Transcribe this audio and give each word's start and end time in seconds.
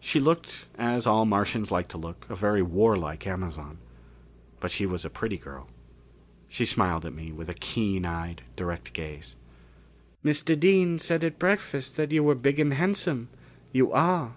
She 0.00 0.18
looked, 0.18 0.66
as 0.76 1.06
all 1.06 1.24
Martians 1.24 1.70
like 1.70 1.86
to 1.90 1.96
look, 1.96 2.26
a 2.28 2.34
very 2.34 2.62
warlike 2.62 3.28
Amazon. 3.28 3.78
But 4.58 4.72
she 4.72 4.86
was 4.86 5.04
a 5.04 5.08
pretty 5.08 5.36
girl. 5.36 5.68
She 6.48 6.66
smiled 6.66 7.06
at 7.06 7.14
me 7.14 7.30
with 7.30 7.48
a 7.48 7.54
keen 7.54 8.04
eyed, 8.04 8.42
direct 8.56 8.92
gaze. 8.92 9.36
"Mr. 10.24 10.58
Dean 10.58 10.98
said 10.98 11.22
at 11.22 11.38
breakfast 11.38 11.94
that 11.94 12.10
you 12.10 12.24
were 12.24 12.34
big 12.34 12.58
and 12.58 12.72
handsome. 12.74 13.28
You 13.70 13.92
are." 13.92 14.34